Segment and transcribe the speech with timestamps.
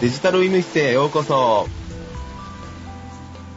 [0.00, 1.66] デジタル医務室へようこそ。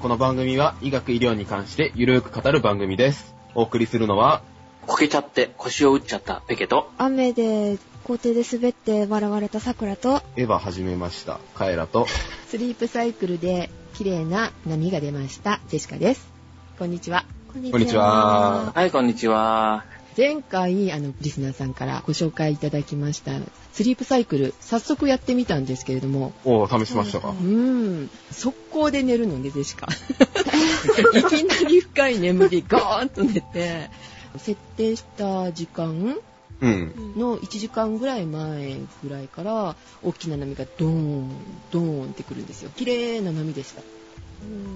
[0.01, 3.35] この番組は医学医療に関してゆるーく語る番組です。
[3.53, 4.41] お送りするのは、
[4.87, 12.07] こけちゃって腰を打っちゃったペケと、雨で校庭で滑って笑われた桜と、エヴァ始めました、カエラと、
[12.47, 16.27] スリープサイクルで綺麗な波が出ましたジェシカです
[16.79, 18.71] こんにちはこんにちは。
[18.73, 20.00] はい、こんにちは。
[20.17, 23.31] 前回あのリスナーさんからご紹介いただきました
[23.71, 26.33] スリープサイクル早速やってみたんですけれども。
[26.43, 27.29] おー、試しましたか。
[27.29, 27.33] う。
[27.33, 28.09] ん。
[28.29, 33.89] 速攻で寝るのねジェシカいきなり深い眠りガーンと寝て
[34.37, 36.17] 設定した時間
[36.61, 37.13] うん。
[37.15, 41.29] の1時間ぐらい前ぐらいから大きな波がドーン
[41.71, 42.71] ドーンってくるんですよ。
[42.75, 43.81] 綺麗な波でした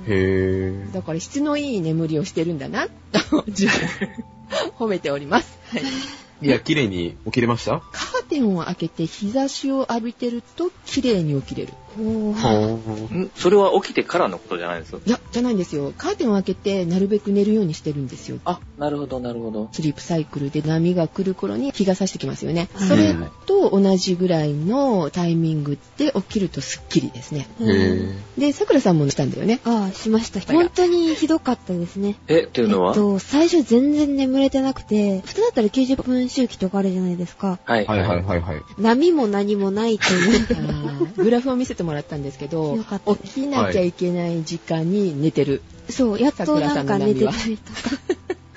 [0.07, 0.93] へー。
[0.93, 3.73] だから質のいい眠りをしてるんだなと自分
[4.77, 5.83] 褒めております、はい、
[6.47, 7.81] いや、綺麗に起きれました？
[7.91, 11.73] カーテンを開けて日差しを浴びてると綺麗に起きれる
[13.35, 14.95] それは起きてからのことじゃないです。
[15.05, 19.69] いやじゃないんですよカーテンを開けてなるべく寝るようにしてるんですよあ、なるほど、なるほど。
[19.71, 27.47] スリープサイクルで波が来る頃に日が差してきますよね、はいそれと同じぐらいのタイミングで起きるとスッキリですね。
[28.37, 30.39] でさくらさんもしたんだよねああ、しました。
[30.41, 32.15] 本当にひどかったですね。
[32.27, 37.59] え、っていうのは、えっと、最初全然眠れてなくて、普通だったら90分周期とかあるじゃないですか。
[37.65, 38.61] はい、はいはいはいはい。
[38.77, 40.45] 波も何もないという。
[41.17, 42.77] グラフを見せてもらったんですけど
[43.23, 47.79] 起きなきゃいけない時間に寝てる、そう、やっとなんか寝てたりとか。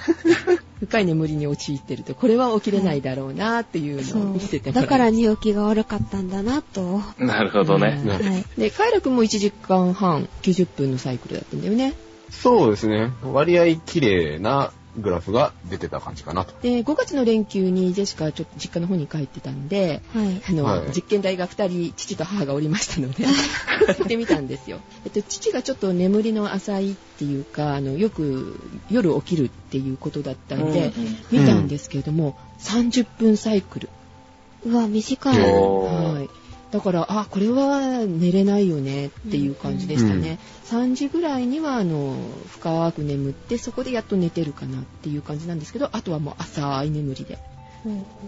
[0.80, 4.86] 深い眠りに陥ってるとこれは起きれないだろうなっていうそのを見せてもらいう。
[4.86, 7.02] だから寝起きが悪かったんだなと。
[7.18, 8.00] なるほどね。
[8.04, 8.44] うんはい。
[8.56, 11.94] でカイラ君も1時間半90分のサイクルだったんだよね
[12.30, 13.10] そうですね。
[13.22, 16.54] 割合綺麗なグラフが出てた感じかなと。
[16.62, 20.42] で5月の連休にジェシカはちょっと実家の方に帰ってたんではい。
[20.48, 20.92] あの、はい。
[20.94, 23.24] 実験台が2人父と母がおりましたので
[23.98, 28.60] 行ってみたんですよ、えっと、父がちょっと眠りの浅いっていうかあのよく
[28.90, 33.88] 夜起きるっていうことだったんで、うんうん見たんですけれども、30分サイクル、
[34.64, 35.36] うわ、短い。
[36.70, 42.14] だからあこれは寝れないよねっていう感じでしたね、3時ぐらいにはあの
[42.46, 47.34] 深く眠ってそこでやっと寝てるかなっていう感じなんですけどあとはもう浅い眠りで。
[47.34, 47.57] うん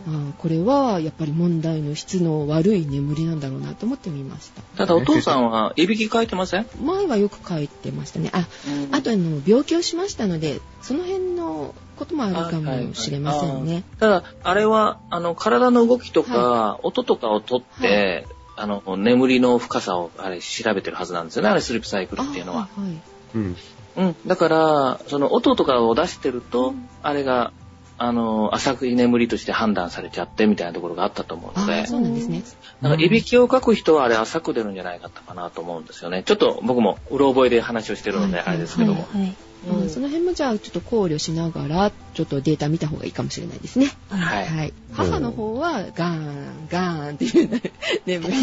[0.06, 4.62] あーこれはやっぱり問題の質の悪い眠りなんだろうなと思ってみました。
[4.76, 6.66] ただお父さんはいびきかいてません？
[6.82, 8.30] 前はよく帰ってましたね。
[8.32, 8.94] あうん。
[8.94, 22.68] あとあの病気をしましたのでその辺のこともあるかもしれませんね、ただ、あれは、あの、体の動きとか、音とかをとって、あの、眠りの深さを、あれ、調べてるはずなんですよね、あれ、スリープサイクルっていうのは。
[22.74, 23.00] あはい。
[23.34, 23.56] うん。
[23.96, 24.16] うん。
[24.26, 26.72] だから、その音とかを出してると、
[27.02, 27.52] あれが、
[28.02, 32.42] あの、浅くい眠りとして判断されちゃってみたいなところがあったと思うのでそうなんですね
[32.80, 36.22] だからいびきをかく人はあれ浅く出るんじゃないかったかなと思うんですよね。
[36.22, 39.06] ちょっと僕もうろ覚えで話をしてるので、はいあれですけども。
[39.12, 39.36] はい。
[39.68, 43.90] うんその辺もじゃあちょっと考慮しながらちょっとデータ見た方がいいかもしれないですね。
[44.08, 44.46] はい。
[44.46, 47.62] はい、母の方はガーンガーンっていう
[48.06, 48.34] 眠り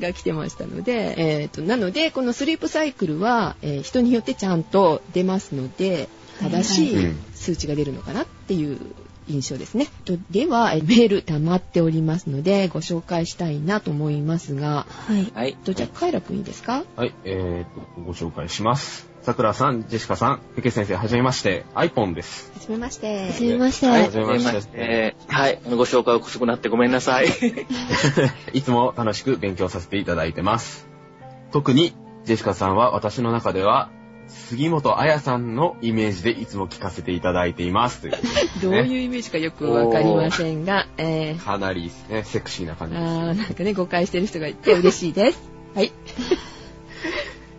[0.00, 6.08] が来てましたので、えー、となのでこのスリープサイクルは、えー人によってちゃんと出ますので
[6.40, 8.78] 正しいはいはい数値が出るのかなっていう
[9.28, 9.86] 印象ですね。
[10.04, 15.32] とではえーメール溜まっておりますのでご紹介したいなと思いますが、はい。
[15.34, 15.54] はい。
[15.64, 16.84] とじゃあカイラくんいいですか？
[16.96, 19.08] はい、えーと、ご紹介します。
[19.22, 22.50] さくらさん、ジェシカさん、ペケ先生、はじめまして、アイポンです。
[22.54, 23.86] はじめましてはじめまして。
[23.86, 24.02] はい。
[24.02, 25.60] はじめましてはじめましてはい。
[25.70, 27.28] ご紹介遅くなってごめんなさい。
[28.52, 30.88] いつも楽しく勉強させていただいてます。
[31.52, 31.92] 特に、
[32.24, 33.90] ジェシカさんは私の中では、
[34.32, 38.00] 杉本彩さんのイメージでいつも聞かせていただいています。
[38.00, 38.18] というね
[38.62, 43.04] どういうイメージかよくわかりませんが、えーかなりですね、セクシーな感じです。
[43.04, 45.40] あーなんかね誤解してる人がいて嬉しいです。
[45.74, 45.92] はい。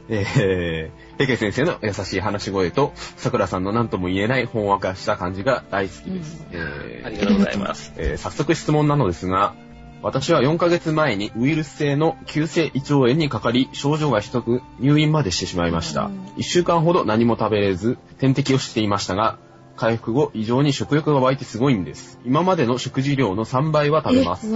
[0.10, 6.46] えー、ペケ先生の優しい話し声と、さくらさんの何とも言えないほんわかした感じが大好きです。
[6.52, 7.94] えーありがとうございます。
[7.98, 9.56] えー早速質問なのですが、
[10.04, 16.10] 私は4ヶ月前にウイルス性の急性胃腸炎にかかり、症状がひどく入院までしてしまいました。
[16.36, 19.38] 1週間ほど何も食べれず、点滴をしていましたが、
[19.78, 22.20] 回復後、異常に食欲が湧いてすごいんです。
[22.26, 24.52] 今までの食事量の3倍は食べます。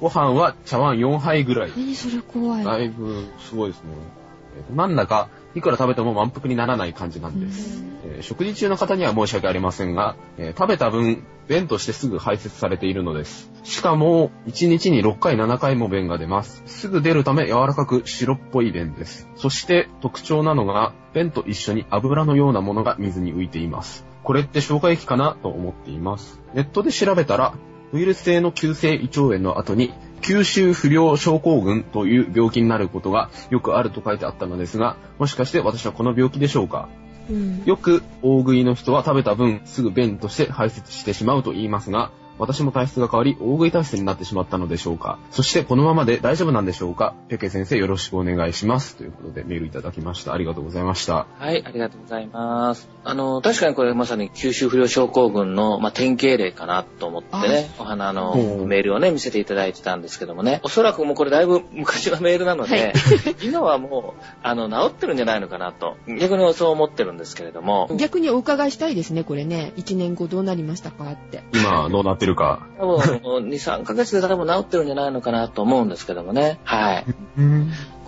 [0.00, 1.72] ご飯は茶碗4杯ぐらい。
[1.76, 2.64] 何それ怖い。
[2.64, 3.90] だいぶすごいですね。
[4.56, 7.84] えーなんだか、いくら食べても満腹にならない感じなんです。
[8.04, 13.50] えー食事中の方には申し訳ありませんが、えー食べた分、便としてすぐ排泄されているのです。
[13.64, 16.62] しかも、1日に6回7回も便が出ます。
[16.66, 19.28] すぐ出るため柔らかく白っぽい便です。
[19.36, 24.04] そして特徴なのが、便と一緒に油のようなものが水に浮いています。
[24.22, 26.40] これって消化液かなと思っています。
[26.54, 27.54] ネットで調べたら、
[27.92, 36.88] ウイルス性の急性胃腸炎の後に吸収不良症候群という病気になることがよくあると書いてあったのですが、もしかして私はこの病気でしょうか？
[37.30, 37.64] うん。
[37.64, 48.96] よく大食いの人は食べた分すぐ便として排泄してしまうと言いますが、私も体質が変わり大食い体質になってしまったのでしょうかそしてこのままで大丈夫なんでしょうかペケ先生よろしくお願いします。
[48.96, 50.32] ということでメールいただきました。
[50.32, 51.26] ありがとうございました。
[51.38, 52.88] はい、ありがとうございます。
[53.04, 62.92] あの、確かにこれまさに吸収不良症候群の、まあ、典型例かなと思ってね、お花のうんメールをね、見せていただいてたんですけどもね、おそらくもうこれだいぶ昔のメールなので、
[63.42, 69.72] 今はもう、あの、治ってるんじゃないのかなと、逆にそう思ってるんですけれども、逆にお伺いしたいですね、これね。
[69.76, 71.42] 1年後どうなりましたかって。
[71.54, 72.66] 今どうなってるか？
[72.78, 72.98] 多分、
[73.48, 76.60] 2、3ヶ月で多分治ってるんじゃないのかなと思うんですけどもね。
[76.64, 77.04] はい。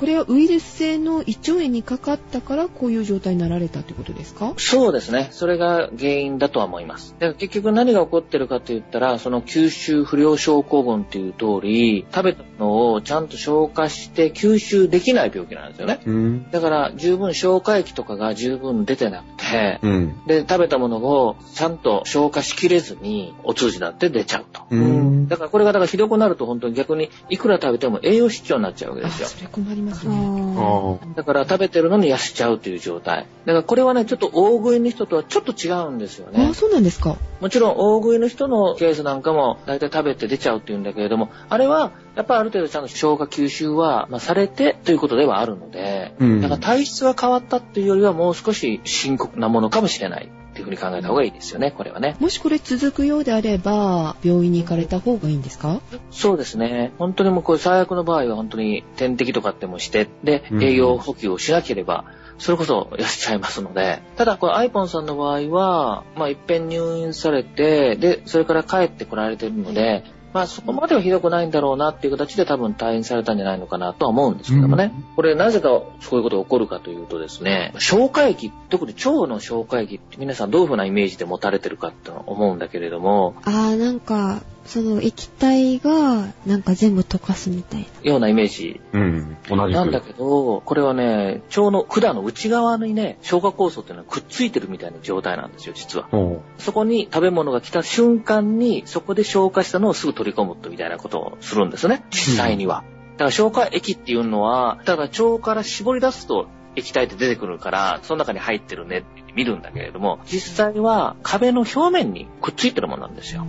[0.03, 4.53] これはウイルス性の胃腸炎にかかったからこういう状態になられたってことですか？
[4.57, 5.29] そうですね。
[5.31, 7.15] それが原因だとは思います。
[7.21, 16.01] だから結局何が起こってるかと言ったら、その吸収不良症候群っていう通り、食べたものをちゃんと消化して吸収できない病気なんですよね。
[16.05, 16.51] うん。
[16.51, 20.27] だから十分消化液とかが十分出てなくて、うん。
[20.27, 24.63] で、食べたものをちゃんと消化しきれずに、お通じだって出ちゃうと。
[24.69, 25.29] うん。
[25.29, 29.29] だからこれがだからひどくなると本当に逆にいくら食べても栄養失調になっちゃうわけあ、ですよ。
[29.29, 30.17] それ困りますあね。
[30.17, 33.27] ーあだから食べてるのに痩せちゃうという状態。
[33.45, 36.55] だからこれはね、ちょっと大食いの人とはちょっと違うんですよねあ、。
[36.55, 37.17] そうなんですか。
[37.41, 52.15] もちろん大食いの人のケースなんかも大体食べて出ちゃうっていうんだけれども、あれはやっぱりある程度ちゃんと消化吸収は、まあ、されてということではあるので、うんだから体質が変わったっていうよりはもう少し深刻なものかもしれないっていうふうに考えた方がいいですよね、これはね。
[52.21, 55.81] もしこれ続くようであれば、病院に行かれた方がいいんですか？
[56.11, 56.93] そうですね。
[56.99, 62.05] 本当にもうこれ最悪の場合は本当に点滴とかってもして、で、うん栄養補給をしなければ、
[62.39, 74.93] それこそ 痩せちゃいますので、ただこれアイポンさんの場合は、まあ一遍入院されて、で、それから帰ってこられてるので、まあそこまではひどくないんだろうなっていう形で多分退院されたんじゃないのかなとは思うんですけどもね。
[75.17, 75.69] これなぜか
[76.01, 88.11] そういうことが起こるかというとですね、消化液、特に腸の消化液って皆さんどういうふうなイメージで持たれてるかって思うんだけれども、あー、なんか、その液体が、なんか全部溶かすみたいな。
[88.11, 89.37] ようなイメージうん。
[89.49, 89.77] 同じく。
[89.77, 96.07] なんだけど、これはね、腸の管の内側にね、消化酵素っていうのはくっついてるみたいな状態なんですよ、実は。
[96.11, 102.85] ほそこに食べ物が来た瞬間に、そこで消化したのをすぐ取り込むとみたいなことをするんですね、実際には。
[103.13, 113.45] だから消化液っていうのは、だから腸から絞り出すと液体って出てくるから、その中に入ってるねって見るんだけれども、実際は壁の表面にくっついてるものなんですよ。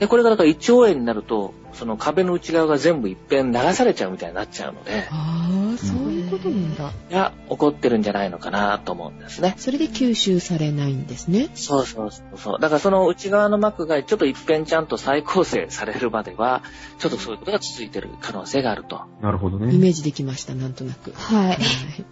[0.00, 6.92] で、これがだから1兆円になると、その壁の内側が全部いっぺん流されちゃうみたいになっちゃうので、ああ、そういうことなんだ。
[7.10, 9.54] が起こってるんじゃないのかなと思うんですね。
[9.56, 11.48] それで吸収されないんですね。
[11.54, 12.60] そうそうそうそう。
[12.60, 16.62] だからその内側の膜がちょっと一遍ちゃんと再構成されるまでは、
[16.98, 19.02] ちょっとそういうことが続いてる可能性があると。
[19.20, 19.74] うなるほどね。
[19.74, 21.12] イメージできました、なんとなく。
[21.12, 21.46] はい。
[21.48, 21.58] はい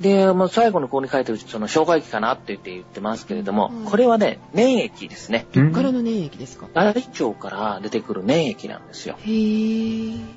[0.00, 5.46] で、もう最後のここに書いてるその消化液かなって言って言ってますけれども、うんこれはね、粘液ですね。
[5.54, 6.68] うんからの粘液ですか？
[6.72, 9.16] 大腸から出てくる粘液なんですよ。
[9.22, 9.47] へー。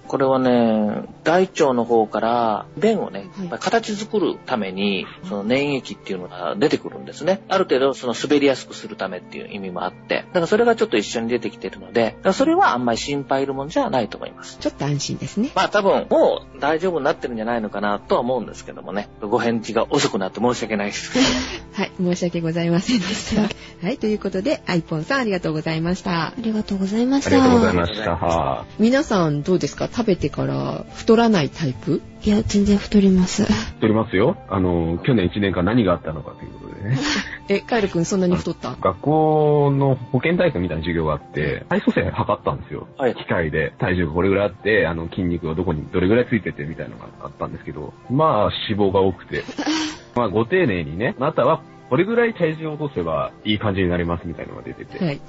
[0.08, 7.42] これはね、大腸の方から便をね、はい形作るために、その粘液っていうのが出てくるんですね。
[7.48, 14.58] ある程度その滑りやすくするためっていう意味もあって、だからそれがちょっと一緒に出てきてるので、それはあんまり心配いるもんじゃないと思います。
[14.60, 15.52] ちょっと安心ですね。
[15.56, 19.10] まあ多分もう大丈夫になってるんじゃないのかなとは思うんですけどもね。
[19.22, 21.12] ご返事が遅くなって申し訳ないです。
[21.74, 23.42] はい、申し訳ございませんでした。
[23.86, 26.34] はい、ということで、アイポンさんありがとうございましたあ。
[26.38, 27.32] りがとうございました。
[27.32, 28.66] ありがとうございました。
[29.02, 29.88] は皆さんどうですか？
[29.88, 32.02] 食べてから太らないタイプ？
[32.24, 33.44] いや、全然太ります。
[33.44, 33.46] い。
[33.82, 34.38] 撮りますよ。
[34.48, 37.00] あの、去年1年間何があったのかということでね。
[37.50, 38.76] え、カエルくんそんなに太った？
[38.80, 42.88] 学校の保健体育みたいな授業があって、体組成測ったんですよ。
[42.98, 49.44] はい機械で体重がこれぐらいあって、あの筋肉がどこにどれぐらいついててみたいなのがあったんですけど、まあ脂肪が多くて、
[50.16, 51.62] まあご丁寧にね、あなたは
[51.92, 55.20] これぐらい体重を落とせばいい感じになりますみたいなのが出てて、はい。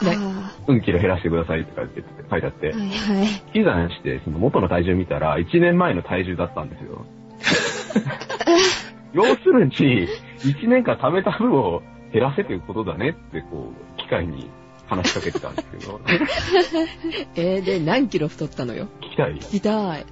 [0.69, 3.27] 運キロ減らしてくださいとかって書いてあって、はいはい。
[3.53, 7.05] 引き算してその元の体重見たら1年前の体重だったんですよ。
[9.13, 14.49] 要するに、1年間貯めた分を減らせということだねって、こう、機械に
[14.87, 16.01] 話しかけてたんですけど、
[17.35, 18.87] えーで、何キロ太ったのよ？
[19.01, 20.07] 聞きたい聞きたい。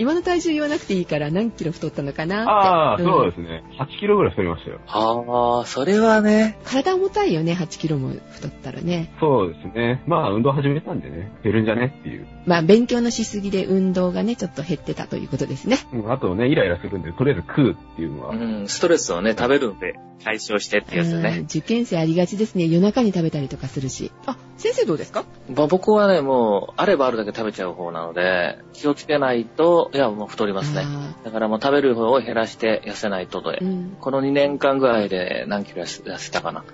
[0.00, 2.50] 今の体重言わなくていいから何キロ太ったのかなって。
[2.50, 3.62] ああ、んそうですね。
[3.78, 4.80] 8キロぐらい太りましたよ。
[4.86, 9.12] ああ、それはね、体重たいよね、8キロも太ったらね。
[9.20, 10.02] そうですね。
[10.06, 12.26] まあ、運動始めたんでね、減るんじゃねっていう。
[12.46, 15.76] まあ、勉強のしすぎで運動がね、ちょっと減ってたということですね。
[15.92, 21.40] うんあとね、イライラするんで、とりあえず食うっていうのは、うん、ストレスをね、食べるんで解消してってやつうんね。
[21.44, 22.66] 受験生ありがちですね。
[22.66, 24.10] 夜中に食べたりとかするし。
[24.24, 25.24] あ、先生どうですか？
[25.54, 30.82] まあ僕はね、もう、あればあるだけ食べちゃう方なので、気をつけないと、いや、もう太りますね。
[30.84, 33.96] あだからもう食べる方を減らして痩せないとで、ーうん。
[34.00, 36.64] この2年間ぐらいで何キロ痩せたかな。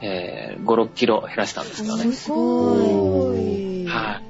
[0.00, 2.12] えー、5、6キロ減らしたんですけどね。
[2.12, 3.86] すごい。
[3.86, 4.20] は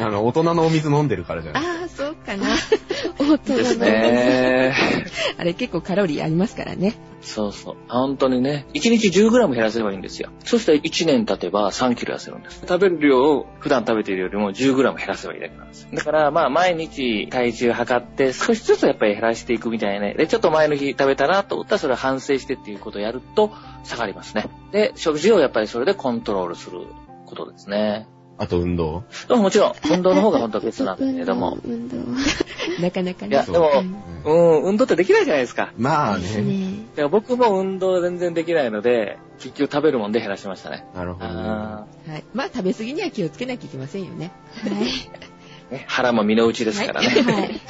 [0.00, 0.04] い。
[0.04, 2.46] あの、大人のお水飲んでるからじゃないああ、そうかな。
[3.28, 3.84] 大人ですの。
[3.86, 4.74] ね。
[5.36, 6.94] あれ結構カロリーありますからね。
[7.20, 7.76] そうそう。
[7.88, 10.30] 本当にね、1日 10g 減らせばいいんですよ。
[10.44, 12.60] そしたら1年経てば3キロ痩せるんです。
[12.60, 15.88] 食べる量を普段食べているよりも 10g 減らせばいいだけなんです。
[15.92, 20.14] だからまあ毎日体重測って少しずつやっぱり減らしていくみたいなね。
[20.14, 23.52] で、ちょっと前の日食べたなと思ったらそれを反省してっていうことをやると
[23.84, 24.46] 下がりますね。
[24.70, 26.86] で、食事をやっぱりそれでコントロールする
[27.26, 28.06] ことですね。
[28.38, 29.02] あと運動？
[29.26, 31.58] でももちろん運動の方が本当は別なんだけれども。
[31.64, 31.96] 運動。
[32.80, 33.30] なかなかね。
[33.30, 33.70] いや、でも、
[34.24, 35.72] うん、運動ってできないじゃないですか。
[35.76, 36.22] まあね。
[36.22, 36.86] ですね。
[36.94, 40.86] だから僕も運動全然できないので、結局食べるもんで減らしましたね。
[40.94, 41.32] なるほどね。
[41.34, 42.24] あはい。
[42.32, 44.30] まあ食べ過ぎには気をつけなきゃいけませんよね。
[44.62, 44.68] は
[45.76, 45.84] い。
[45.86, 47.08] 腹も身の内ですからね。
[47.08, 47.60] はい。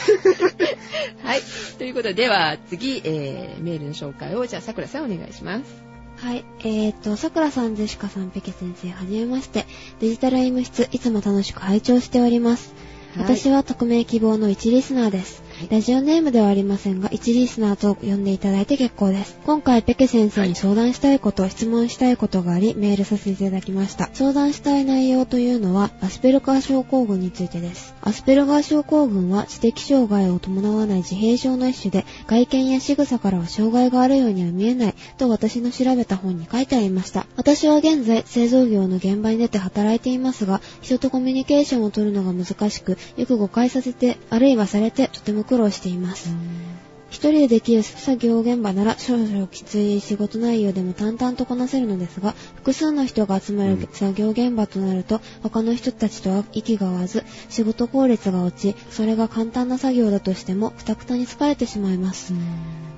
[1.25, 1.41] はい。
[1.79, 5.88] ということで、では次、えー、メールの紹介を、じゃあ、さくらさんお願いします。
[6.21, 6.45] はい。
[6.61, 9.67] えーと、さくらさん、ジェシカさん、ペケ先生、はじめまして。
[10.01, 12.75] デジタル医務室、いつも楽しく拝聴しております。
[13.17, 15.45] 私は匿名希望の一リスナーです。
[15.71, 19.37] ラジオネームではありませんが、一リスナーと呼んでいただいて結構です。
[19.45, 24.09] 今回、ペケ先生に相談したいこと、質問したいことがあり、メールさせていただきました。
[24.13, 27.95] 相談したい内容というのは、アスペルガー症候群についてです。
[28.03, 37.27] アスペルガー症候群は、知的障害を伴わない自閉症の一種で、外見や仕草からは障害があるようには見えない、と私の調べた本に書いてありました。
[37.37, 46.31] 私は現在、製造業の現場に出て働いていますが、人とコミュニケーションを取るのが難しく、よく誤解させて、あるいはされて、とても苦労しています。
[47.11, 62.35] 一人でできる作業現場なら少々きつい仕事内容でも淡々とこなせるのですが、複数の人が集まる作業現場となると、他の人たちとは息が合わず、仕事効率が落ち、それが簡単な作業だとしても、くたくたに疲れてしまいます。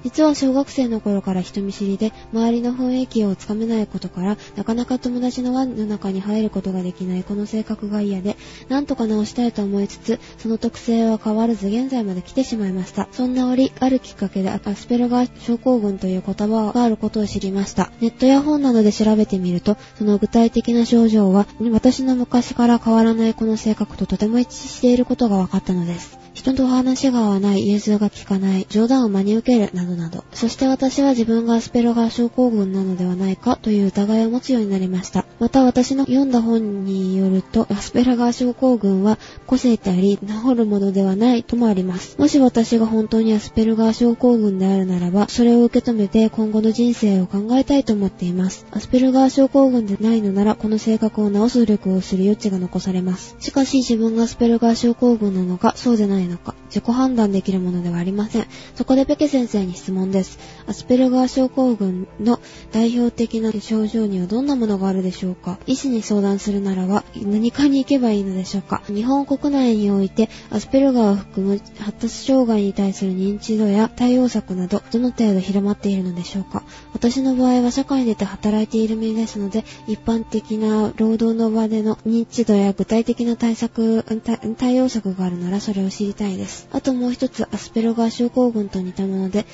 [0.04, 8.36] 実は小学生の頃から人見知りで、周りの雰囲気をつかめないことから、なかなか友達の輪の中に入ることができないこの性格が嫌で、
[8.68, 13.08] なんとか直したいと思いつつ、その特性は変わらず現在まで来てしまいました。
[13.12, 17.90] そんな折、あるきっかけでアスペルガー症候群という言葉があることを知りました。
[18.00, 26.18] ネットや本などで調べてみると、その具体的な症状は、私の昔から変わらないこの性格ととても一致していることが分かったのです。
[26.34, 30.24] 人と話が合わない、融通が効かない、冗談を真に受ける、などなど。
[30.32, 35.24] そして私は自分がアスペロガー症候群なのではないかという疑いを持つようになりました。
[35.40, 42.18] また私の読んだ本によると、アスペルガー症候群は個性であり、治るものではないともあります。
[42.18, 48.66] もし私が本当にアスペルガー症候群であるならば、それを受け止めて今後の人生を考えたいと思っています。
[48.70, 53.34] アスペルガー症候群でないのなら、この性格を治す努力をする余地が残されます。
[53.38, 58.46] しかし自分がアスペルガー症候群なのか、そうでないのか、自己判断できるものではありません。
[58.74, 60.38] そこでペケ先生に質問です。
[60.66, 62.40] アスペルガー症候群の
[62.72, 65.58] 代表的な症状にはどんなものがあるでしょうか？
[65.66, 68.82] 医師に相談するならば何かに行けばいいのでしょうか？
[68.86, 76.62] 日本国内においてアスペルガーを含む発達障害に対する認知度や対応策などどの程度広まっているのでしょうか？
[76.92, 86.59] 私の場合は社会に出て働いている身ですので一般的な労働の場での認知度や具体的な対策、対対応策があるならそれを知りたいです。
[86.72, 89.46] あともう一つアスペルガー症候群と似たもので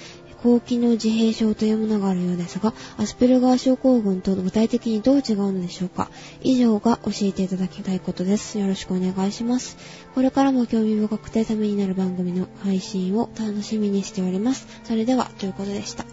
[0.42, 6.10] 高機能自閉症というものがあるようですが、アスペルガー症候群と具体的にどう違うのでしょうか？
[6.42, 8.58] 以上が教えていただきたいことです。
[8.58, 9.76] よろしくお願いします。
[10.14, 14.68] これからも興味深くてためになる番組の配信を楽しみにしております。
[14.84, 16.04] それでは、ということでした。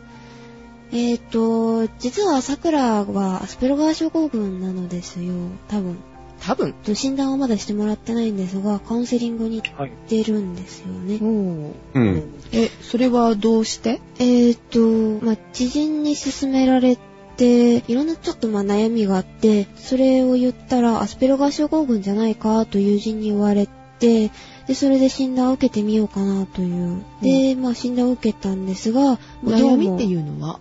[0.92, 5.34] えーと、実は桜はアスペルガー症候群なのですよ。
[5.68, 5.98] 多分。
[6.46, 6.74] 多分。
[6.94, 9.90] 診断はまだしてもらってないんですが、カウンセリングに行はい。
[9.90, 11.16] ってるんですよね。
[11.22, 12.34] おーうん。
[12.52, 14.02] え、それはどうして？
[14.20, 16.98] えーと、まあ、知人に勧められ
[17.38, 23.68] て、いろんなちょっとまあ悩みがあって、それを言ったら、アスペルガー症候群じゃないかと友人に言われ
[24.00, 24.30] て、
[24.68, 27.02] で、それで診断を受けてみようかなという。
[27.22, 30.60] で、まあ診断を受けたんですが、悩みっていうのは？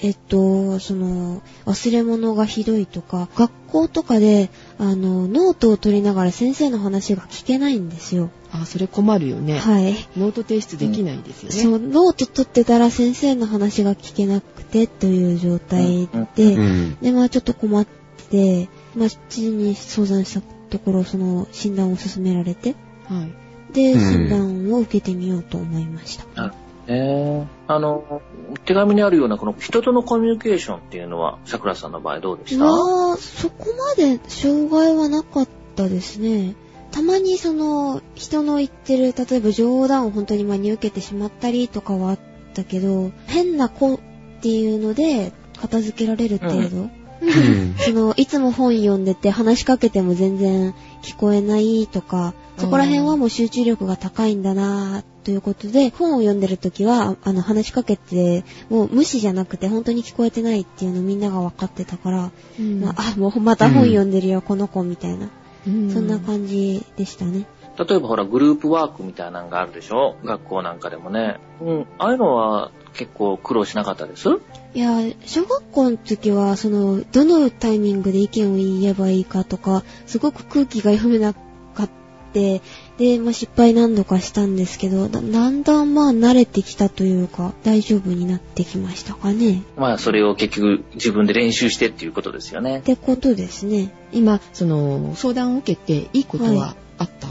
[0.00, 8.30] えっと、その、忘れ物がひどいとか、学校とかで、あの、ノートを取りながら先生の話が聞けないんですよ。
[8.50, 9.58] あ、それ困るよね。
[9.58, 9.94] はい。
[10.16, 11.54] ノート提出できないですよね。
[11.54, 16.96] そう、ノート取ってたら先生の話が聞けなくてという状態で、うん。
[17.00, 17.86] で、まあちょっと困っ
[18.30, 20.40] て、まあ知人に相談した
[20.70, 22.74] ところ、その診断を勧められて、
[23.08, 23.22] は
[23.70, 23.72] い。
[23.74, 26.26] で、うん診断を受けてみようと思いました。
[26.42, 26.54] なる
[26.86, 27.48] ね。
[27.66, 28.22] あの、
[28.64, 32.64] 手紙にあるようなこの人とのコミュニケーションっていうのは、桜さんの場合どうでした？
[32.64, 36.54] は、そこまで障害はなかったですね。
[36.90, 42.18] たまにその、人の言ってる、例えば冗談を本当に真に受けてしまったりとかはあっ
[42.54, 43.98] たけど、変な子っ
[44.42, 46.76] ていうので、片付けられる程度。
[46.76, 46.90] うん
[47.78, 65.30] その、いつも本読んでて話しかけても全然聞こえないとか、そこら辺はもう集中力が高いんだなということで、本を読んでる時は、あの、話しかけて、もう無視じゃなくて本当に聞こえてないっていうのみんなが分かってたから、うんまあ、あ、もうまた本読んでるよ、この子みたいな、
[65.66, 67.46] うんそんな感じでしたね。
[67.76, 70.14] 例えばほら、グループワークみたいなのがあるでしょ？
[70.24, 71.40] 学校なんかでもね。
[71.60, 71.86] うん。
[71.98, 74.28] ああいうのは結構苦労しなかったです？
[74.74, 81.90] いや、小学校の時は、その、どのタイミングで意見を言えばいいかとか、すごく空気が読めなかっ
[82.32, 82.60] て、
[82.98, 89.62] で、まあ、失敗何度かしたんですけど、だだんだんまあ慣れてきたというか、大丈夫になってきましたかね。
[89.76, 92.82] まあ、それを結局自分で練習してっていうことですよねっ。
[92.82, 93.92] てことですね。
[94.12, 97.28] 今、その、相談を受けていいことはあった、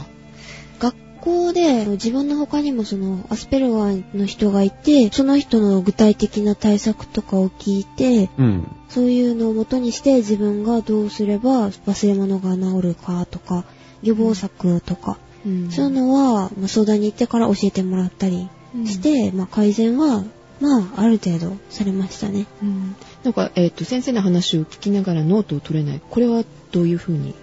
[0.80, 8.68] 学校で自分の他にもそのアスペルガーの人がいて、その人の具体的な対策とかを聞いて、うん。
[8.90, 13.64] そういうのを元にして自分がどうすれば忘れ物が治るかとか、
[14.02, 18.48] 予防策とか、うんそういうのは、まあ、相談に行ってから教えてもらったり
[18.86, 20.24] して、まあ、改善は、
[20.60, 22.46] まあ、ある程度されましたね。
[22.62, 26.00] うんなんか、えっ、と、先生の話を聞きながらノートを取れない。
[26.10, 27.34] これはどういうふうに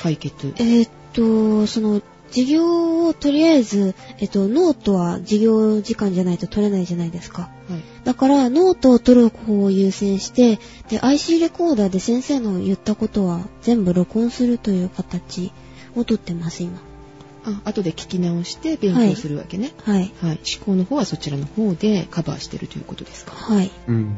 [0.00, 0.54] 解決？
[0.58, 7.50] えーっと、その、授業をとりあえず、えっと、ノートは授業時間じゃないと取れないじゃないですか。
[7.68, 7.82] はい。
[8.04, 15.50] だから、ノートを取る方を優先して、で、IC レコーダーで先生の言ったことは全部録音するという形
[15.96, 16.87] を取ってます、今。
[17.64, 19.72] あ、後で聞き直して勉強するわけね。
[19.84, 20.12] はい。
[20.22, 20.40] はい。
[20.56, 23.32] 思考の方はそちらの方でカバーしてるということですか？
[23.32, 23.70] はい。
[23.88, 24.16] うん。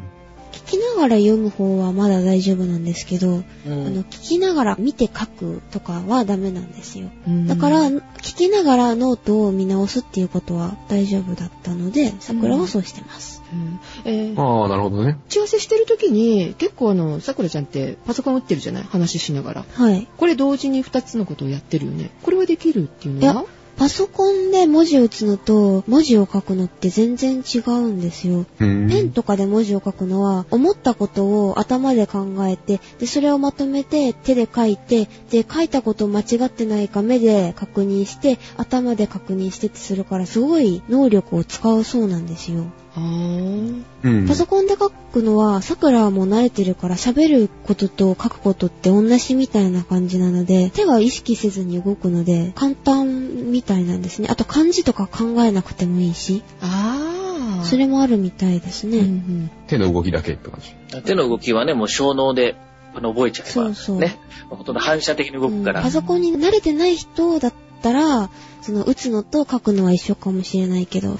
[0.52, 3.86] 聞きながら読む方はまだ大丈夫なんですけど、うあの、ん。
[4.02, 7.08] 聞きながら見て書くとかはダメなんですよ。
[7.26, 8.00] うんだから、聞
[8.36, 13.42] きながらノートを見直すっていうことは大丈夫だったので、桜はそうしてます。
[13.52, 15.18] うんえーああ、なるほどね。
[15.28, 18.82] 打ち合わせしてる時に結構あの、さくらちゃんってパソコン打ってるじゃない？
[18.84, 19.64] 話しながら。
[19.72, 20.06] はい。
[20.16, 22.10] これ同時に2つのことをやってるよね。
[22.22, 23.44] これはできるっていうのは？
[23.80, 28.44] パソコンで文字を打つのと文字を書くのって全然違うんですよ。
[28.60, 28.90] うん。
[28.90, 42.66] ペンとかで文字を書くのは、思ったことを頭で考えて、で、それをまとめて手で書いて、で、書いたこと間違ってないか目で確認して、頭で確認してってするから、すごい能力を使うそうなんですよ。
[42.96, 44.26] あーうん。
[44.26, 54.28] パソコンで書くのは、桜はもう慣れてるから、喋ることと書くことって同じみたいな感じなので、手が意識せずに動くので、簡単みたいなんですね。
[54.30, 57.64] あと漢字とか考えなくてもいいし、あー。
[57.64, 58.98] それもあるみたいですね。
[58.98, 61.02] うんうん手の動きだけって感じ。
[61.02, 62.56] 手の動きはね、もう小脳で
[62.94, 65.80] あの覚えちゃえば、そうそうね、ほとんど反射的に動くから。
[65.80, 68.30] うんパソコンに慣れてない人だったら、
[68.62, 71.16] その打つのと書くのは一緒かもしれないけど、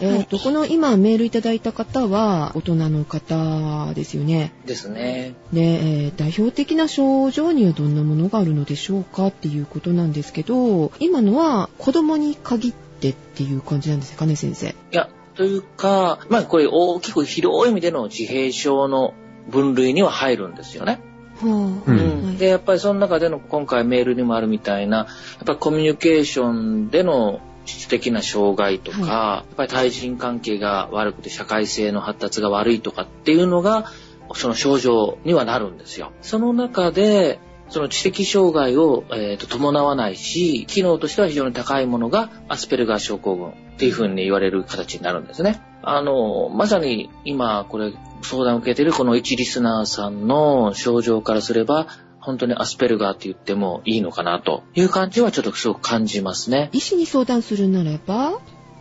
[0.00, 4.52] えっ、と、この今メールいただいた方は大人の方ですよね。
[4.64, 5.34] ですね。
[5.52, 14.68] で、えー代表的な症状にはどんなものがあるのでしょうかっていうことなんですけど、今のは子供に限ってっていう感じなんですかね、先生。
[14.68, 19.14] いや、というか、まあこれ大きく広い意味での自閉症の
[19.48, 21.00] 分類には入るんですよね。
[21.40, 25.06] はあ、うんはいで、やっぱりその中での今回メールにもあるみたいな、やっ
[25.44, 33.86] ぱりコミュニケーションでの質的な障害とか、やっぱり対人関係が悪くて社会性の発達が悪いとかっていうのが、
[34.34, 36.12] その症状にはなるんですよ。
[36.22, 45.60] その中で、その知的障害を、えーと伴わないし、機能としては非常に高いものがアスペルガー症候群っていうふうに言われる形になるんですね。
[45.82, 51.86] あの、まさに今これ相談を受けているこの一リスナーさんの症状からすれば、
[52.20, 56.68] 本当にアスペルガーって言ってもいいのかなという感じはちょっとすごく感じますね。
[56.72, 58.40] 医師に相談するならば、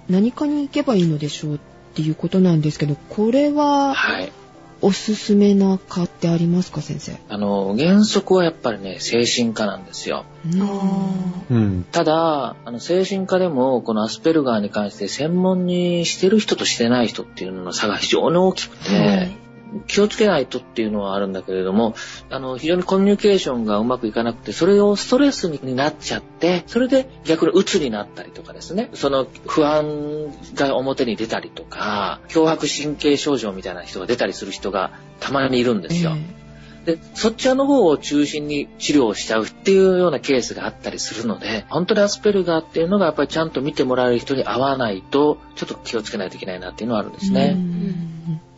[0.10, 1.60] 何かに行けばいいのでしょうっ
[1.94, 4.32] ていうことなんですけど、これははい。
[4.80, 7.18] おすすめな科ってありますか、先生？
[7.30, 10.24] あの、原則はやっぱりね、精神科なんですよ。
[11.92, 19.47] ただ、あの、精神科でも、このアスペルガーに関して専門にしてる人としてない人っていうのの差が非常に大きくて、ーはい。
[19.88, 21.96] 気をつけないとっていうのはあるんだけれども、
[22.30, 36.12] あの、非常にコミュニケーションがうまくいかなくて、それをストレスになっちゃって、それで逆に鬱になったりとかですね、その不安が表に出たりとか、脅迫神経症状みたいな人が出たりする人がたまにいるんですよ。
[36.16, 36.48] え
[36.88, 47.58] で、そっちの方を中心に治療しちゃうっていうようなケースがあったりするので、本当にアスペルガーっていうのがやっぱりちゃんと見てもらえる人に合わないと、ちょっと気をつけないといけないなっていうのはあるんですね。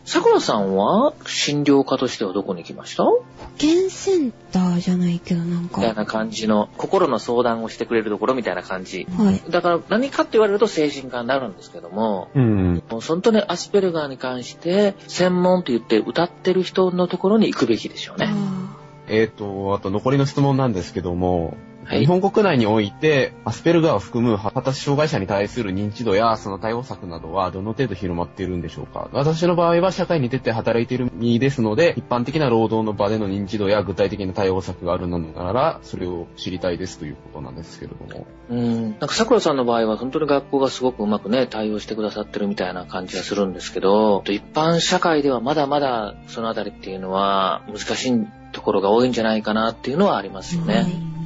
[0.04, 3.04] さくらさんは診療科としてはどこに行きました？
[3.04, 3.22] 保
[3.58, 5.78] 健センターじゃないけどなんか。
[5.80, 9.06] みたいな感じの、心の相談をしてくれるところみたいな感じ。
[9.16, 9.50] はい。
[9.50, 12.82] だから何かって言われると精神科になるんですけども、うん。
[12.90, 18.30] もう本当にアスペルガーに関して専門と言って歌ってる人のところに行くべきでしょうね。
[18.30, 38.26] あえっ、と、あと残りの質問なんですけども、はい日本国内において、アスペルガーを含む発達障害者に対する認知度やその対応策などはどの程度広まっているんでしょうか私の場合は社会に出て働いている身ですので、一般的な労働の場での認知度や具体的な対応策があるのなら、それを知りたいですということなんですけれども。
[38.50, 38.82] うん。
[38.82, 50.74] なんか桜さんの場合は本当に学校がすごくうまくね、対応してくださってるみたいな感じがするんですけど、一般社会ではまだまだそのあたりっていうのは難しいところが多いんじゃないかなっていうのはありますよね。
[50.74, 51.19] はい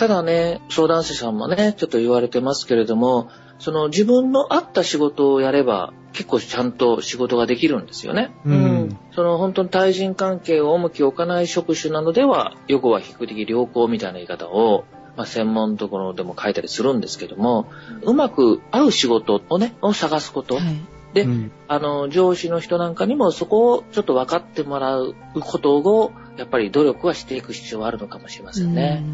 [0.00, 8.30] ただね、相談者さんもね、ちょっと言われてますけれども、その自分の合った仕事をやれば結構ちゃんと仕事ができるんですよね。
[8.46, 14.86] うんその本当に対人関係を重きを置かない職種なのでは、予後は比較的良好みたいな言い方を、
[15.18, 17.66] まあ、専門のところでも書いたりするんですけども、
[18.00, 20.54] うまく合う仕事をね、を探すこと。
[20.54, 20.64] はい。
[21.12, 29.04] で、うんあの、上司の人なんかにもそこをちょっと分かってもらうことを、やっぱり努力はしていく必要はあるのかもしれませんね。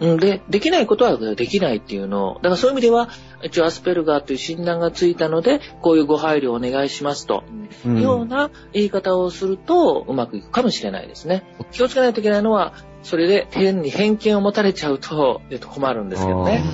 [0.00, 0.10] うん。
[0.10, 3.10] うん、で、できないことはできないっていうのを、だからそういう意味では、
[3.44, 7.44] 一応アスペルガーという診断がついたので、こういうご配慮をお願いしますと、
[7.86, 11.44] ういうようんな言い方をすると、うまくいくかもしれないですね。
[11.70, 16.64] 気をつけないといけないのは、それで変に偏見を持たれちゃうと、えっと困るんですけどね。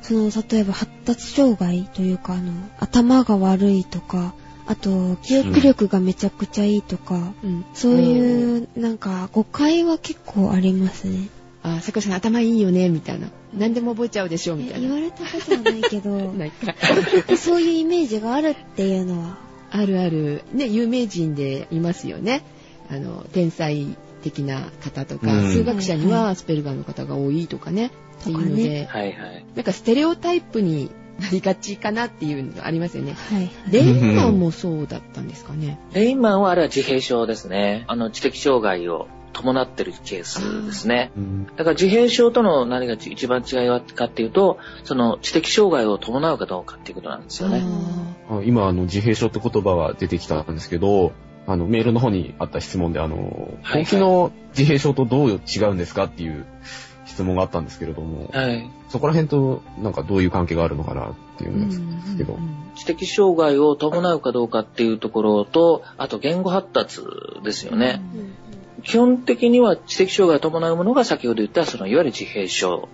[0.00, 4.34] その、例えば発達障害というか、あの、頭が悪いとか、
[4.66, 7.64] あと、記憶力がめちゃくちゃいいとか、うん。
[7.72, 11.28] そういう、なんか、誤解は結構ありますね。
[11.62, 13.28] あ、さくらさん頭いいよね、みたいな。
[13.56, 14.88] 何でも覚えちゃうでしょ、みたいな。
[14.88, 16.74] 言われたことはないけど、 ないか。
[17.36, 19.38] そういうイメージがあるっていうのは、
[19.70, 20.42] あるある。
[20.52, 22.42] ね、有名人でいますよね。
[22.90, 27.90] あの、天才的な方とか、うん数学者にはアスペルガーの方が多いとかね。
[28.20, 29.44] っていうので、はいはい。
[29.54, 33.14] なんかステレオタイプになりがちかなっていうのがありますよね。
[33.14, 33.50] はい。
[33.70, 35.78] レインマンもそうだったんですかね。
[35.92, 37.84] レインマンはあれは自閉症ですね。
[37.88, 41.12] あの、知的障害を伴ってるケースですね。
[41.16, 47.62] うんだから自閉症との何が一番違いはかっていうと、その知的障害を伴うかどうかっていうことなんですよね。
[48.30, 51.12] あ今、あの、自閉症って言葉は出てきたんですけど、
[51.46, 56.44] あの、メールの方にあった質問で、あの、はい後期の自閉症とどう違うんですかっていう
[57.06, 58.68] 質問があったんですけれども、はい。
[58.88, 61.72] そこら辺と、なんかどういう関係があるのかなっていうので
[62.06, 62.38] すけど。
[62.74, 67.00] 知的障害を伴うかどうかっていうところと、あと言語発達
[67.42, 68.02] ですよね。
[68.82, 72.88] 基本的には知的障害を伴うものが先ほど言ったそのいわゆる自閉症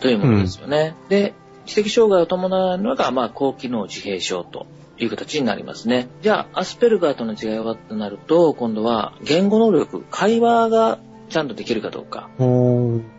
[0.00, 0.94] というものですよね。
[1.08, 1.34] で、
[1.66, 4.66] 知的障害を伴うのがまあ高機能自閉症と
[4.98, 6.08] いう形になりますね。
[6.22, 10.98] じゃあアスペルガーとの違いはとなると今度は言語能力、会話が
[11.28, 12.36] ちゃんとできるかどうかっ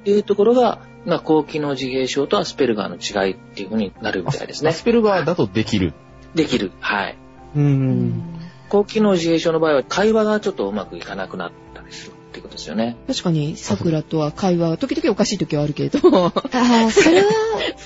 [0.04, 4.74] ていうところが、まあ、高機能自閉症とアスペルガーの違いっていうふうになるみたいですねア。
[4.74, 5.93] スペルガーだとできる。
[6.36, 6.72] できる。
[6.80, 7.17] はい。
[7.56, 8.24] うん。
[8.69, 12.95] 高機能自閉症の場合は会話がちょっとうまくいかなくなったりするっていうことですよね。
[13.08, 17.28] 確かに、桜とは会話、時々おかしい時はあるけれど、ああ、それは、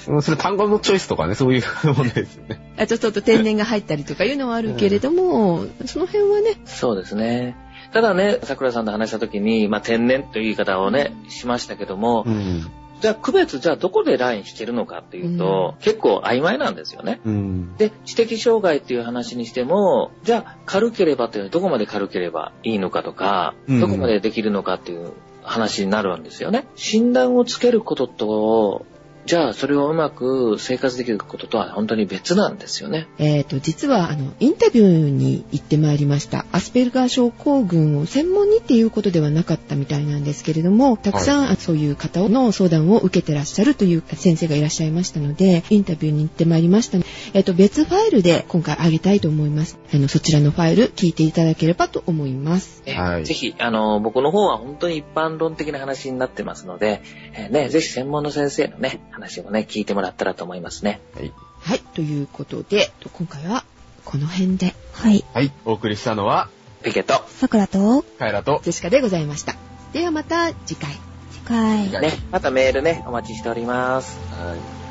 [0.10, 2.76] うんそれ単語のチョイスとかね、そういう問題ですよね。
[2.78, 7.56] あちょっと天然が入ったりとかいうのはあるけれども、その辺はね、そうですね。
[7.92, 12.72] ただね、桜さんと話した時に、まあ、天然という言い方をね、しましたけども、うん。
[13.04, 17.20] じゃあ区別、じゃあどこでラインしてるのかっていうと、結構曖昧なんですよね。
[17.26, 17.76] うん。
[17.76, 26.66] で、知的障害っていう話にしても、じゃあ軽ければというのはどこまで軽ければいいのかとか、うんどこまでできるのかっていう話になるんですよね。
[26.76, 28.86] 診断をつけることと、
[29.26, 33.08] じゃあそれをうまく生活できることとは本当に別なんですよね。
[33.18, 36.46] えっ、と、実は、あの、インタビューに行ってまいりました。
[36.52, 46.98] アスペルガー症候群を専門にっていうことではなかったみたいなんですけれども、たくさん、あそういう方の相談を受けてらっしゃるという先生がいらっしゃいましたので、インタビューに行ってまいりました。
[47.34, 49.80] えっ、と、別ファイルで今回あげたいと思います。
[49.94, 52.84] あの、そちらのファイル聞いていただければと思います。
[52.86, 57.02] ねはいぜひ、あの、僕の方は本当に一般論的な話になってますので、
[57.34, 61.00] えーね、ぜひ専門の先生のね、話をね、聞いてもらったらと思いますね。
[61.16, 61.32] はい。
[61.62, 63.64] はい、ということで、今回は
[64.04, 65.24] この辺で、はい。
[65.34, 65.52] はい。
[65.66, 66.50] お送りしたのは、
[66.84, 69.56] ピケと、さくらと、カエラと、ジェシカでございました。
[69.94, 71.00] ではまた次回。
[71.32, 71.90] 次回。
[71.90, 74.18] はいね、またメールね、お待ちしております。
[74.32, 74.84] はい。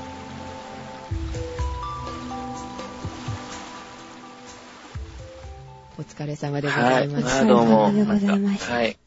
[5.98, 7.36] お疲れ様でございまはいす。
[7.36, 8.74] あどうもお疲れ様でございました。
[8.74, 9.01] はい。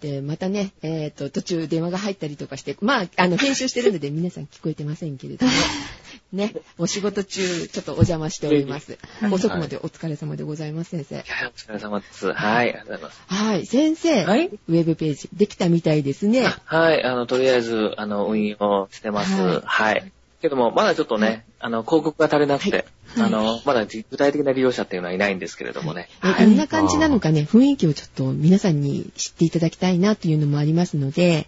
[0.00, 5.52] で、またね、えっ、と、途中電話が入ったりとかして、まあ、あの、編集してるので皆さん聞こえてませんけれども、
[6.32, 8.98] ね、お仕事中、ちょっとお邪魔しております。
[9.20, 11.16] はい遅くまでお疲れ様でございます、先生。
[11.16, 12.32] いやお疲れ様です。
[12.32, 13.22] はい、ありがとうございます。
[13.26, 16.52] はい、先生、はいウェブページ、できたみたいですね。
[16.64, 19.32] はい、あの、とりあえず、あの、運用してます。
[19.40, 20.12] はいはい。
[20.40, 26.08] けども、まだちょっとね、あの、広告が足りなくて、は いあの、まだ具体的な利用者っていうのはいないんですけれどもね。
[26.22, 26.46] えはい。
[26.46, 31.46] どんな感じなのかね、雰囲気をちょっと皆さんに知っていただきたいなというのもありますので、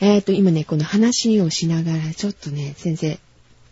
[0.00, 3.18] えっ、と、今ね、この話をしながら、ちょっとね、先生、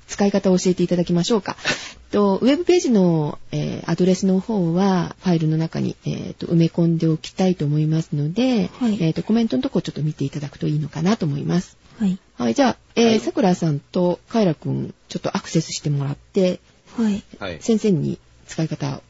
[0.06, 1.56] 使い方を教えていただきましょうか。
[2.10, 11.76] とウェブページの、えーアドレスの方は、ファイルの中に、えーと埋め込んでおきたいと思いますので、はいえーとコメントのとこをちょっと見ていただくといいのかなと思います。
[11.98, 12.18] はい。
[12.36, 16.60] はい、じゃあ、えー、はいさくらさんとカイラくん、ちょっとアクセスしてもらって、
[17.02, 17.22] はい。
[17.38, 17.60] はい。
[17.60, 19.00] 先生に使い方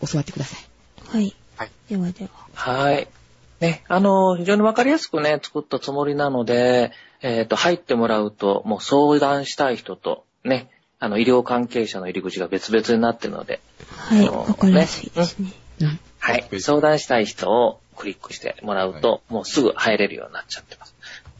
[0.00, 1.08] を教わってください。
[1.08, 1.34] はい。
[1.56, 1.70] はい。
[1.88, 2.30] ではでは。
[2.54, 3.08] はい。
[3.60, 14.28] ね、あの、非常にわかりやすくね、作ったつもりなので、えっ、と、入ってもらうと、もう相談したい人と、ね、あの、医療関係者の入り口が別々になってるので、はい。
[14.28, 15.52] わかりやすいですね。
[15.82, 16.60] うんはい。
[16.60, 20.79] 相談したい人をクリックしてもらうと、もうすぐ入れるようになっちゃってます。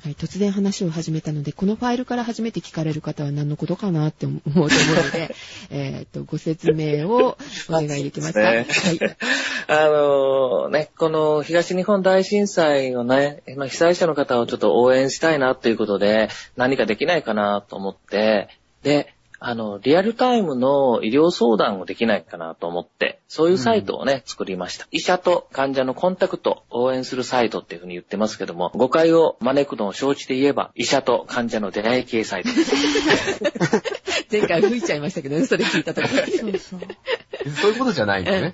[0.02, 5.34] はい、突然話を始めたので、このファイルから初めて聞かれる方は何のことかなって思うと思うので、
[5.68, 7.36] えっと、ご説明を
[7.68, 8.40] お願いできますか？
[8.40, 8.66] はい。
[9.68, 18.48] あのね、この東日本大震災をね、まあ被災者の方をちょっと応援したいなということで、何かできないかなと思って、
[18.82, 24.86] で、あの、リアルタイムの医療相談をできないかなと思って、そういうサイトをね、作りました。
[24.90, 33.42] 医者と患者のコンタクト、応援するサイトっていうふうに言ってますけども、誤解を招くのを承知で言えば、医者と患者の出会い系サイトです。
[34.30, 36.38] 前回吹いちゃいましたけどね、それ聞いたところで。
[36.38, 36.80] そうそう。
[37.62, 38.52] そういうことじゃないんだね。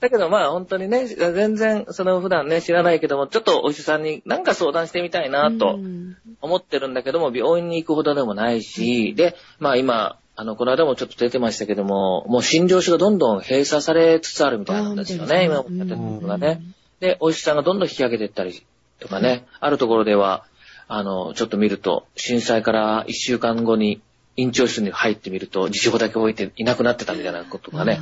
[0.00, 16.60] だけどまあ本当にね、全然その普段ね知らないけども、ちょっとお医者さんに何か相談してみたいなとうん思ってるんだけども、病院に行くほどでもないし、で、まあ今、あの、この間もちょっと出てましたけども、もう診療所がどんどん閉鎖されつつあるみたいなんですよね、今あーやってるうんのがね。
[17.00, 18.62] で、お医者さんがどんどん引き上げていったり
[19.00, 20.44] とかね、あるところでは、
[20.86, 24.02] あの、ちょっと見ると、震災から1週間後に
[24.36, 28.00] 院長室に入ってみると、自称だけ置いていなくなってたみたいなことがね、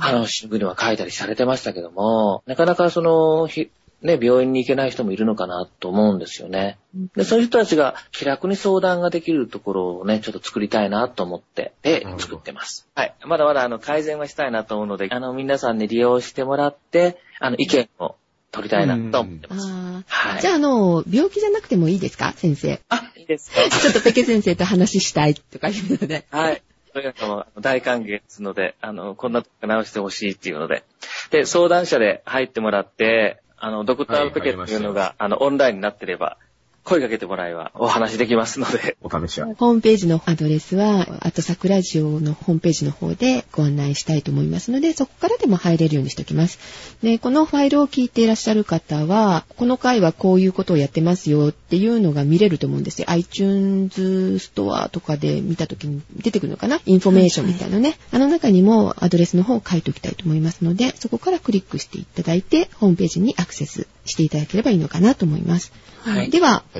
[0.00, 3.70] あの、新聞には書いたりされてましたけども、なかなかその、ひ
[4.02, 6.78] ね、病院に行けない人もいるのかなと思うんですよね。
[7.14, 12.88] で、そういう人たちが気楽に相談ができるところをね、ちょっと作りたいなと思って、で作ってます。
[12.94, 13.14] はい。
[13.26, 18.16] まだまだあの、改善はしたいなと思うので、あの、皆さんに利用してもらって、あの、意見を
[18.52, 19.68] 取りたいなと思ってます。
[19.70, 20.38] あはい。
[20.38, 22.32] ーじゃあ、あの、病気じゃなくてもいいですか？
[22.36, 22.80] 先生。
[22.88, 26.24] あ、いいですか ちょっとペケ先生と話したいとかいうので。
[26.30, 26.62] はい。
[26.92, 30.82] というのも大歓迎ですので、あの、こんなとこ直してほしいっていうので。
[31.30, 36.38] で、相談者で入ってもらって、あの、ドクターペケっていうのが、あの、オンラインになってれば、
[36.82, 38.96] 声かけてもらえばお話できますので。
[39.02, 39.46] お試しは？
[39.54, 46.58] ホームページのアドレスは、あと桜ジオのホームページの方でご案内したいと思いますので、そこからでも入れるようにしておきます。
[47.02, 53.10] で、このファイルを聞いていらっしゃる方は、この回はこういうことをやってますよっていうのが見れると思うんですよ。
[53.10, 56.80] iTunes ストアとかで見た時に出てくるのかな？
[56.86, 57.98] インフォメーションみたいなね。
[58.10, 65.72] あの中にもアドレスの方を書いておきたいと思いますので、そこからクリックしていただいて、ホームページにアクセスしていただければいいのかなと思います。
[66.00, 66.79] はいでは、は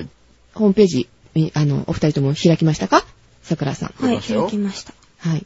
[0.53, 3.05] ホームページ、えあの、お二人とも開きましたか？
[3.41, 3.93] 桜さん。
[4.05, 4.93] はい、開きました。
[5.19, 5.45] はい。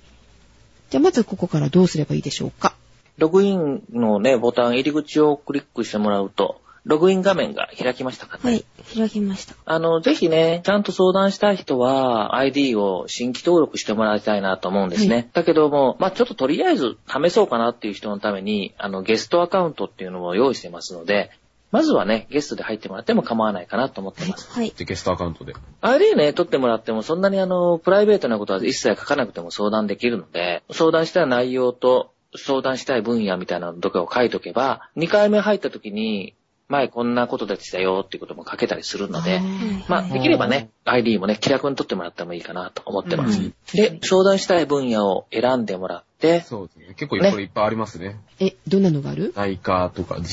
[0.89, 2.76] じゃあまずここからどうすればいいでしょうか？
[3.18, 8.41] ログインのね、ボタン入り口をクリックしてもらうと、ログイン画面が開きましたかね？
[8.44, 8.65] はい、
[8.96, 9.56] 開きました。
[9.65, 15.15] あの、ぜひね、ちゃんと相談したい人は、ID を新規登録してもらいたいなと思うんですね。
[15.15, 21.32] はだけども、まあちょっととりあえず試そうかなっていう人のために、あの、ゲストアカウントっていうのも用意してますので、
[21.76, 24.50] まずはね、ゲストで入ってもらっても構わないかなと思ってます。
[24.50, 24.72] はい。
[24.72, 25.56] で、ゲストアカウントで。
[25.82, 36.34] ID ね、取ってもらっても、そんなにあの、プライベートなことは一切書かなくても相談できるので、相談したい内容と、相談したい分野みたいなのとかを書いとけば、2回目入った時に、
[36.67, 39.39] 前こんなことでしたよっていうことも書けたりするので、
[39.88, 43.39] まあ、できればね、ID もね、気楽に取ってもらってもいいかなと思ってます。
[43.39, 46.86] うんで、相談したい分野を選んでもらって、そうですね。
[46.95, 48.17] 結構これいっぱいありますね。
[48.39, 49.34] え、どんなのがある？
[49.36, 50.28] 内科とか耳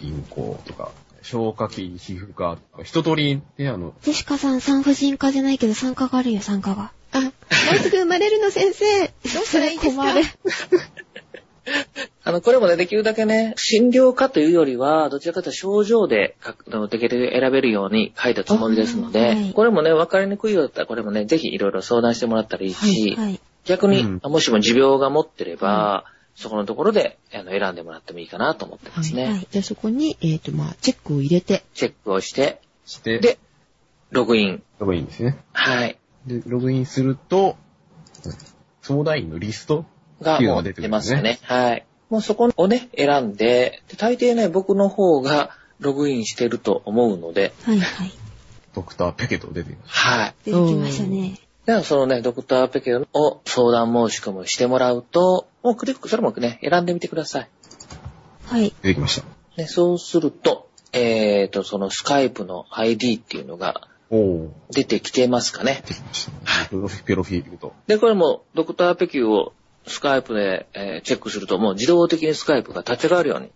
[0.00, 6.92] 鼻咽喉とか、消化器、皮膚科とか、一通りね、あの、ジェシカさん産婦人科じゃないけど産科があるよ、産科が。
[7.12, 9.08] あ、もうすぐ生まれるの先生。
[9.08, 10.04] どうしたらいいですか？
[12.24, 16.36] あの、これもね、できるだけね、診療科というよりは、どちらかというと症状で
[16.90, 23.40] できる選べるように書いたつもりですので、あはいこれもね、分かりにくいようだったら、これもね、ぜひいろいろ相談してもらったらいいし、はい。
[23.64, 26.04] 逆に、うんもしも持病が持ってれば、
[26.36, 29.22] そこのところであの選んでもらってもいいかなと思ってますね。
[29.22, 33.38] はいはいじゃあそこに、えっ、と、まあ、チェックを入れて、チェックをして、して、で、
[34.10, 34.62] ログイン。
[34.78, 35.38] ログインですね。
[35.52, 35.98] はい。
[36.26, 37.56] で、ログインすると、
[38.82, 39.86] 相談員のリスト
[40.20, 41.38] が出ますすね。
[41.42, 41.86] はい。
[42.10, 45.50] もうそこをね、選んで、で大抵ね、僕の方が
[45.80, 48.12] ログインしてると思うので、はいはい。
[48.74, 49.90] ドクターペケと出てきます。
[49.90, 50.34] はい。
[50.44, 51.40] 出てきましたね。
[51.64, 57.48] では、そのね、ドクターペケを相談申し込みしてもらうと、もうクリック、それもね、選んでみてください。
[58.46, 58.72] はい。
[58.82, 59.26] 出てきました。
[59.56, 64.48] ね、そうすると、えっ、と、そのスカイプの ID っていうのがおー。
[64.70, 65.82] 出てきてますかね。
[65.86, 66.68] 出てきました。
[66.68, 67.72] プロフィプロフィールと。
[67.86, 69.52] で、これもドクターペキューを
[69.86, 73.50] スカイプで、えーチェックすると、もう自動的にスカイプが立ち上がるように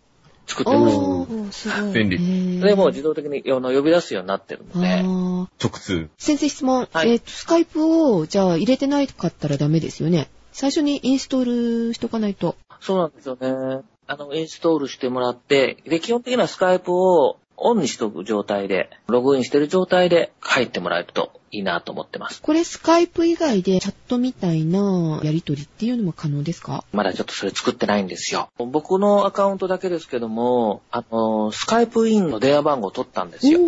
[0.47, 1.69] 作ってます。
[1.69, 1.93] すごい。
[1.93, 2.61] 便利。
[2.61, 6.09] で、もう自動的にあの呼び出すようになってるので、直通。
[6.19, 6.89] 先生質問。
[6.91, 10.29] はいえっ、と、スカイプを、じゃあ入れてないかったらダメですよね。
[10.53, 12.57] 最初にインストールしとかないと。
[12.81, 13.83] そうなんですよね。
[14.07, 22.41] あの、インストールしてもらって、で、基本的にはスカイプをオンにしとく状態で、ログインしてる状態で入ってもらえるといいなと思ってます。
[22.41, 26.85] これスカイプ以外でチャットみたいなやりとりっていうのも可能ですか？
[26.93, 28.49] まだちょっとそれ作ってないんですよ。
[28.59, 33.61] 僕のアカウントだけですけども、あの、スカイプインの電話番号を取ったんですよ。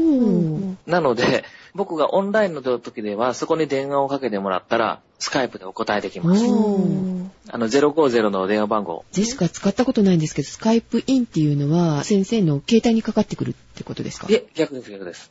[0.86, 6.44] なので、僕がオンラインの時では、そこに電話をかけてもらったら、スカイプでお答えできます。
[6.44, 9.04] あの、050の電話番号。
[9.12, 14.26] ジェシカ使ったことないんですけど、スカイプインっていうのは先生の携帯にかかってくるってことですか？
[14.28, 15.30] いえ、逆です、逆です。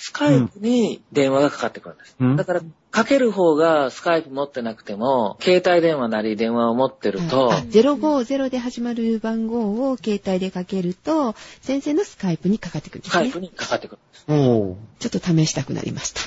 [0.00, 2.16] スカイプに電話がかかってくるんです。
[2.18, 13.40] うんだから、かける方がスカイプ持ってなくても、携帯電話なり電話を持ってると、あ050で始まる番号を携帯でかけると、先生のスカイプにかかってくるんですねスカイプ。
[13.40, 15.10] にかかってくるんです。
[15.10, 16.20] ちょっと試したくなりました。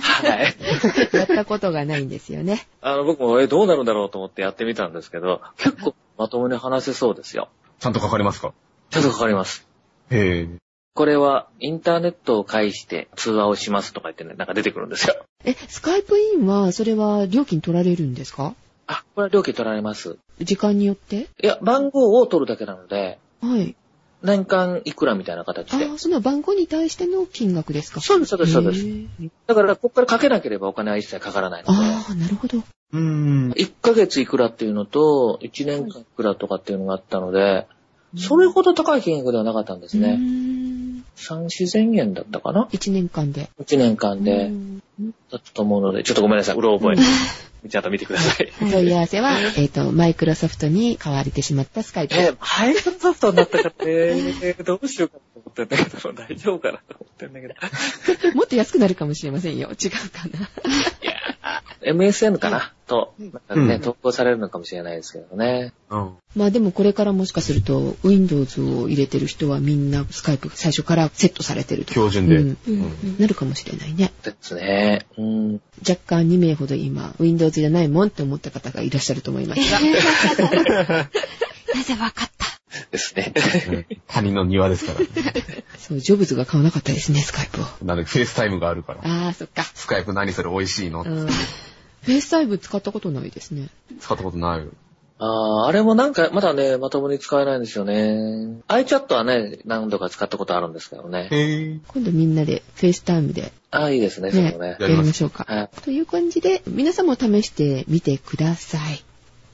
[0.00, 0.54] はい。
[1.16, 2.68] やったことがないんですよね。
[2.80, 7.48] あの、僕も、え、どうなるんだろうと思ってやってみたんですけど、結構まともに話せそうですよ。
[7.80, 8.52] ちゃんとかかりますか？
[8.90, 9.66] ちょっとかかります。
[10.10, 10.67] へえ。
[10.98, 15.14] これは、インターネットを介して通話をしますとか言ってね、なんか出てくるんですよ。
[15.44, 18.56] え、スカイプインは、それは料金取られるんですか？
[18.88, 20.16] あ、これは料金取られます。
[20.40, 21.28] 時間によって？
[21.40, 23.76] いや、番号を取るだけなので、はい。
[24.24, 25.86] 年間いくらみたいな形で。
[25.86, 28.00] ああ、その番号に対しての金額ですか？
[28.00, 28.84] そうですそうですそうです
[29.46, 32.58] だから、ここからかけなければお金は一切かからないので、ああ、なるほど。
[32.58, 33.52] うーん。
[33.52, 37.68] 1ヶ月いくらっていうのと、1年間いくらとかっていうのがあったので、
[38.16, 40.16] それほど高い金額ではなかったんですね。
[40.16, 40.47] ん
[41.18, 42.68] 3、4千円だったかな？
[42.72, 43.50] 一年間で。
[43.60, 44.82] ?1 年間でう、ん
[45.30, 46.96] だったと思うので、ちょっとごめんなさい、うろ覚え。
[47.68, 48.52] ちゃんと見てください。
[48.70, 52.14] 問い合わせは、えっ、と、マイクロソフトに買われてしまったスカイプ。
[52.14, 57.54] え、マイクロソフトになったからね、どうしようかと思ってんだけど、 大丈夫かなと思ってんだけど。
[58.38, 59.70] もっと安くなるかもしれませんよ。
[59.70, 60.48] 違うかな。
[61.82, 62.72] MSN かな？
[62.86, 65.72] と、ね、うん投稿されるのかもしれないですけどね。
[65.90, 66.12] うん。
[66.36, 71.92] まあでもこれからもしかすると、Windows を入れてる人はみんなスカイプ最初からセットされてるとか。
[71.94, 72.36] 標準で。
[72.36, 74.12] うんうんうんなるかもしれないね。
[74.22, 75.06] ですね。
[75.18, 75.60] うん。
[75.88, 79.78] 若干2名ほど今、Windows じゃないもんって思った方がいらっしゃると思いますが。
[81.74, 82.46] なぜわかった？
[82.90, 83.32] ですね。
[83.68, 85.00] うん他人の庭ですから。
[85.78, 87.64] そう、ジョブズが買わなかったですね、スカイプを。
[87.84, 89.00] なんで、フェイスタイムがあるから。
[89.02, 89.62] ああ、そっか。
[89.62, 91.26] スカイプ何それ美味しいの、うん。
[91.26, 93.68] フェイスタイム使ったことないですね。
[94.00, 94.70] 使ったことないよ。
[95.20, 98.60] ああ、あれもなんか、まだね、まともに使えないんですよね。
[98.68, 101.28] iChat はね、何度か使ったことあるんですけどね。
[101.32, 101.78] へえ。
[101.88, 104.76] 今度みんなでフェイスタイムでああ、いいですね、それもね。
[104.78, 105.44] やりましょうか。
[105.48, 105.68] はい。
[105.82, 109.04] という感じで、皆さんも試してみてください。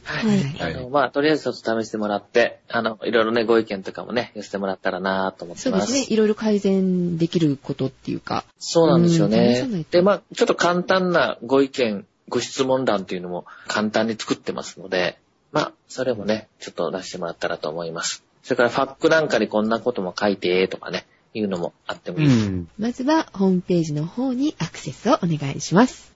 [0.05, 0.43] はい。
[0.43, 5.79] はいあの、まあ、とりあえずちょっと試してもらって、あの、いろいろね、ご意見とかもね、寄せてもらったらなと思ってま。
[5.81, 6.14] そうですすね。
[6.14, 8.45] いろいろ改善できることっていうか。
[8.59, 15.19] そうなんですよねで、まあ、ちょっと簡単なご意見、ご質問欄っていうのも簡単に作ってますので、
[15.53, 18.25] まあ、それもね、ちょっと出してもらったらと思います。
[18.43, 22.49] それからファックなんかにこんなことも書いて、とかね、いうのもあってもいいです。
[22.49, 22.69] ん。
[22.79, 26.14] まずは、ホームページの方にアクセスをお願いします。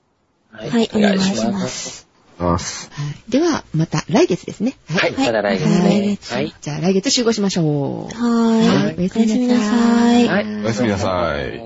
[0.50, 2.07] ははいお願いします。
[2.38, 2.90] あす。
[2.92, 3.30] はい。
[3.30, 4.76] では、また来月ですね。
[4.88, 6.16] はい、はいまた来月来ね。
[6.16, 6.54] 月はい。
[6.60, 8.04] じゃあ来月集合しましょう。
[8.04, 8.68] はーい。
[8.68, 10.28] はいおやすみなさい。
[10.28, 11.60] はいおやすみなさい。